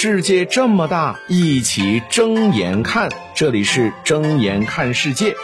[0.00, 3.10] 世界这么大，一起睁眼看。
[3.34, 5.34] 这里是睁眼看世界。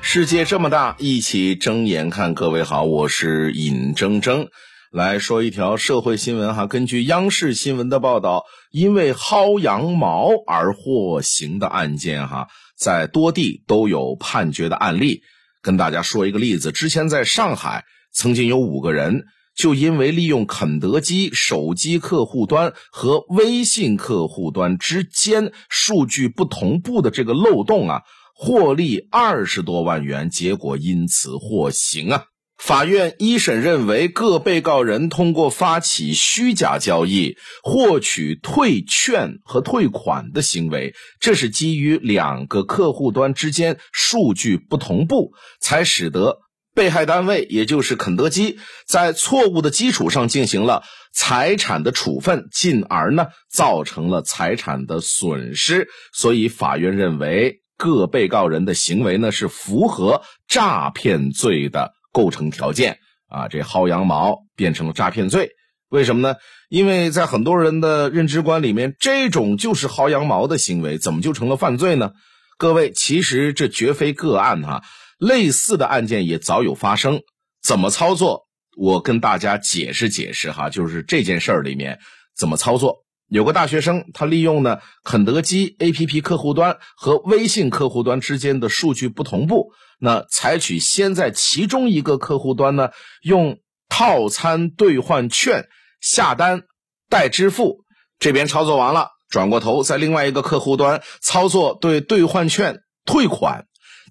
[0.00, 2.32] 世界这么大，一起睁眼看。
[2.32, 4.48] 各位好，我是尹铮铮，
[4.90, 6.66] 来说一条社会新闻哈。
[6.66, 15.20] 根据央视新闻的报道，因为薅羊毛而获刑的案件哈，在多地都有判决的案例。
[15.60, 19.26] 跟大家说一个例子，之前在上海曾经有五个人。
[19.58, 28.02] 就因为利用肯德基手机客户端和微信客户端之间数据不同步的这个漏洞啊，
[28.36, 32.26] 获利二十多万元，结果因此获刑啊。
[32.56, 46.38] 法院一审认为，各被告人通过发起虚假交易获取退券和退款的行为，这是基于两个客户端之间数据不同步，才使得。
[46.78, 55.88] 被害单位也就是肯德基，在错误的基础上进行了财产的处分，进而呢造成了财产的损失。
[56.12, 65.50] 所以法院认为各被告人的行为呢是符合诈骗罪的构成条件啊，这薅羊毛变成了诈骗罪。
[65.88, 66.36] 为什么呢？
[66.68, 72.12] 因为在很多人的认知观里面，这种就是薅羊毛的行为，怎么就成了犯罪呢？
[72.56, 74.84] 各位，其实这绝非个案哈。
[75.18, 77.22] 类似的案件也早有发生，
[77.62, 78.46] 怎么操作？
[78.76, 81.98] 我跟大家解释解释哈，就是这件事儿里面
[82.36, 83.04] 怎么操作。
[83.28, 93.58] 有个大学生，他利用呢肯德基 APP 客户端和微信客户端之间的数据不同步，那采取先在其中一个客户端呢用
[93.88, 95.66] 套餐兑换券
[96.00, 96.62] 下单
[97.10, 97.84] 代支付，
[98.18, 103.66] 这边操作完了，转过头在另外一个客户端操作对兑换券退款。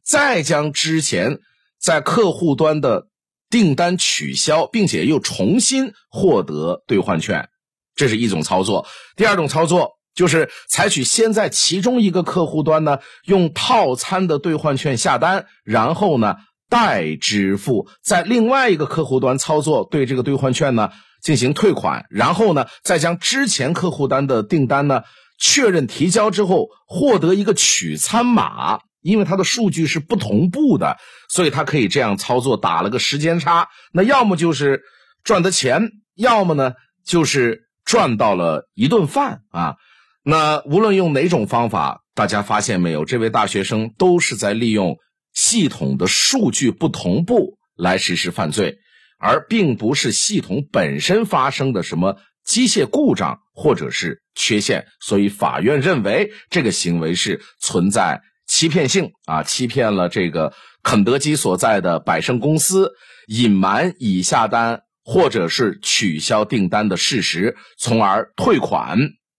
[0.07, 1.39] 再将之前
[1.79, 3.07] 在客户端的
[3.49, 7.49] 订单取消，并且又重新获得兑换券，
[7.95, 8.87] 这是一种操作。
[9.15, 16.37] 第二种操作就是采取先在其中一个客户端呢用套餐的兑换券下单，然后呢
[16.69, 20.89] 代支付，在另外一个客户端操作对这个兑换券呢
[21.21, 25.03] 进行退款，然后呢再将之前客户端的订单呢
[25.37, 28.79] 确认提交之后，获得一个取餐码。
[29.07, 30.97] 因为它的数据是不同步的，
[31.29, 33.69] 所以它可以这样操作，打了个时间差。
[33.93, 34.83] 那要么就是
[35.23, 36.73] 赚的钱，要么呢
[37.05, 39.75] 就是赚到了一顿饭啊。
[40.23, 44.97] 那无论用哪种方法，大家发现没有，这位大学生都是在利用
[45.33, 48.79] 系统的数据不同步来实施犯罪，
[49.17, 54.85] 而并不是系统本身发生的什么机械故障或者是缺陷。
[54.99, 58.21] 所以法院认为这个行为是存在。
[58.57, 60.51] 欺骗性啊，欺骗了这个
[60.81, 62.93] 肯德基所在的百胜公司，
[63.27, 68.97] 隐瞒已下单或者是取消订单的事实，从而退款；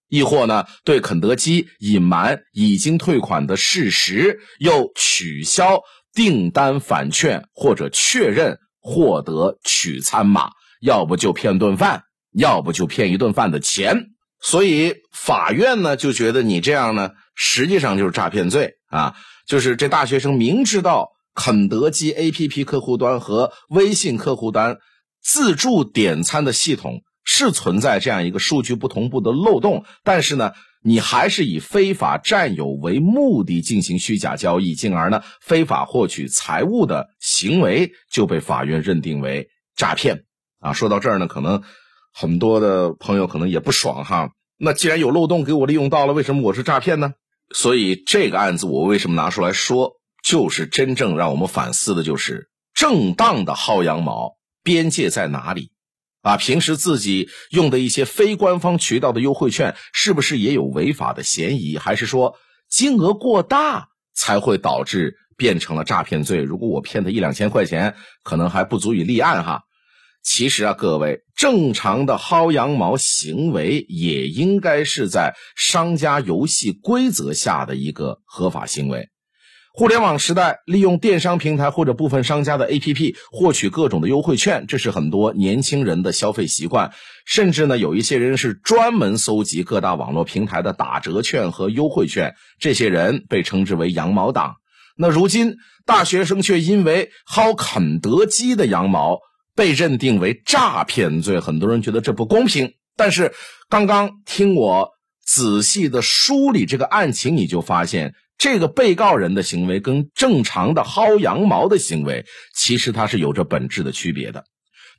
[0.08, 5.80] 亦或呢，对肯德基隐瞒已经退款的事实，又取消
[6.14, 14.10] 订单返券或者确认获得取餐码，要不就骗顿饭，要不就骗一顿饭的钱。
[14.40, 18.74] 所以法院呢就觉得你这样呢，实际上就是诈骗罪。
[18.88, 19.14] 啊，
[19.46, 24.78] 就是这大学生明知道肯德基 APP 客户端和微信客户端
[25.22, 40.24] 自助点餐的系统是存在这样一个数据不同步的漏洞，但是呢，你还是以非法占有为目的进行虚假交易，进而呢非法获取财物的行为就被法院认定为诈骗。
[40.60, 41.62] 啊，说到这儿呢，可能
[42.14, 44.30] 很多的朋友可能也不爽哈。
[44.56, 47.12] 那既然有漏洞给我利用到了，为什么我是诈骗呢？
[47.54, 49.92] 所以这个案子我为什么拿出来说，
[50.22, 55.72] 就是真正让我们反思的，就是正当的薅羊毛边界在哪里？
[56.20, 61.78] 啊，平时自己用的一些非官方渠道的优惠券，是不是也有违法的嫌疑？
[61.78, 62.36] 还是说
[62.68, 66.42] 金额过大才会导致变成了诈骗罪？
[66.42, 67.94] 如果我骗他一两千块钱，
[68.24, 69.62] 可能还不足以立案哈。
[70.22, 79.08] 其实啊，各位，正常的薅羊毛行为也应该是在商家游戏规则下的一个合法行为。
[79.72, 86.92] 互联网时代，利用电商平台或者部分商家的 APP 获取各种的优惠券，这是很多年轻人的消费习惯。
[87.24, 94.56] 甚至呢，有一些人是专门搜集各大网络平台的打折券和优惠券，这些人被称之为“羊毛党”。
[94.98, 95.56] 那如今，
[95.86, 99.20] 大学生却因为薅肯德基的羊毛。
[99.58, 102.74] 被认定为诈骗罪，很多人觉得这不公平。
[102.96, 103.32] 但是
[103.68, 104.90] 刚刚听我
[105.26, 112.24] 仔细的梳理这个案情，你就发现这个被告人的行为跟正常的薅羊毛的行为，
[112.54, 114.44] 其实它是有着本质的区别的。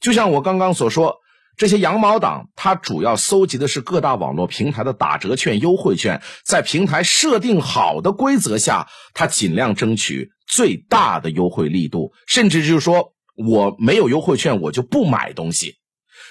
[0.02, 1.16] 就像我刚刚所说，
[1.56, 13.14] 这些羊毛党，它主要搜集的是各大网络平台的打折券、优惠券，在平台设定好的规则下，它尽量争取最大的优惠力度，甚至就是说
[13.48, 15.76] 我没有优惠券，我就不买东西。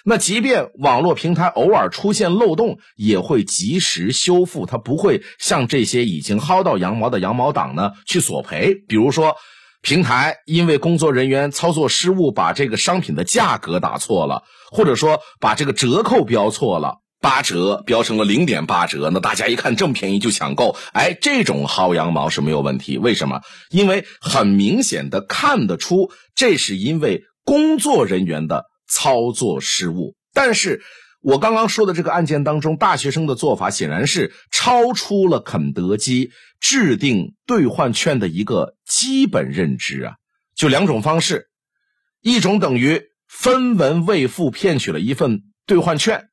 [0.04, 8.74] 那即便网络平台偶尔出现漏洞，也会及时修复，它不会向这些已经薅到羊毛的羊毛党呢去索赔。
[8.86, 9.34] 比如说，
[9.82, 22.96] 平台因为工作人员操作失误，把这个商品的价格打错了，或者说把这个折扣标错了，八折标成了零点八折，那大家一看这么便宜就抢购，哎，这种薅羊毛是没有问题。
[22.96, 23.42] 为什么？
[23.68, 28.64] 因为很明显的看得出，这是因为工作人员的。
[28.90, 30.80] 操作失误，但是
[31.20, 40.14] 我刚刚说的这个案件当中，大学生的做法显然是超出了肯德基制定兑换券的一个基本认知啊！
[40.56, 41.50] 就两种方式，
[42.22, 46.28] 一种等于分文未付骗取了一份兑换券，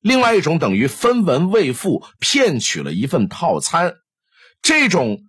[0.00, 3.94] 另外一种等于分文未付骗取了一份套餐。
[4.62, 5.20] 这种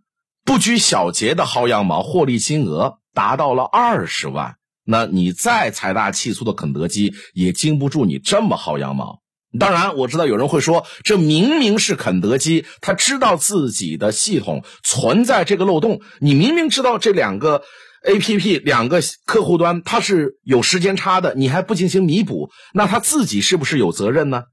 [0.46, 4.56] 不拘小节的薅羊毛，获利金额达到了二十万。
[4.84, 9.22] 那你再财大气粗的肯德基也经不住你这么薅羊毛。
[9.60, 16.02] 当然，我知道有人会说，这明明是肯德基，他知道自己的系统存在这个漏洞。
[16.20, 17.62] 你明明知道这两个
[18.06, 24.44] A P P 两个客户端它是有时间差的，你还不进行弥补，那他自己是不是有责任呢？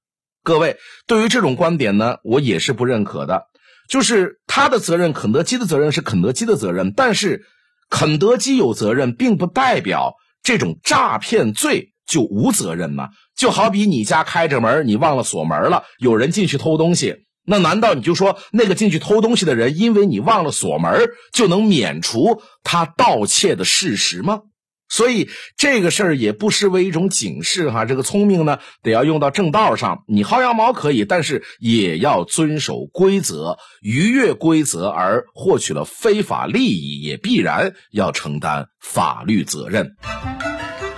[0.49, 3.43] 各位，对于这种观点呢，我也是不认可的。
[3.87, 7.45] 就是他的责任，肯德基的责任是肯德基的责任，但是。
[7.91, 10.13] 肯德基有责任，并不代表
[10.43, 13.09] 这种诈骗罪就无责任嘛？
[13.35, 24.41] 就好比你家开着门，你忘了锁门了，有人进去偷东西，那难道你就说那个进去偷东西的人，因为你忘了锁门，就能免除他盗窃的事实吗？
[24.89, 27.85] 所以这个事儿也不失为一种警示哈。
[27.85, 30.05] 这个聪明呢，得要用到正道上。
[30.07, 33.59] 你薅羊毛可以，但是也要遵守规则。
[33.81, 39.97] 逾越规则而获取了非法利益，也必然要承担法律责任。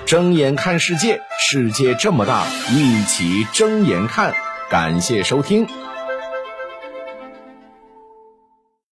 [0.07, 4.35] 睁眼看世界，世界这么大，一起睁眼看。
[4.69, 5.67] 感谢收听。